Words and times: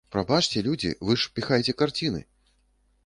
Прабачце, 0.13 0.63
людзі, 0.67 0.93
вы 1.09 1.19
ж 1.23 1.29
піхаеце 1.35 1.77
карціны! 1.83 2.27